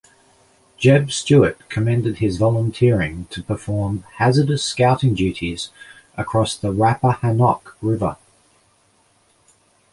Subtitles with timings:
[0.79, 5.69] Jeb Stuart commended his volunteering to perform hazardous scouting duties
[6.17, 8.17] across the Rappahannock River.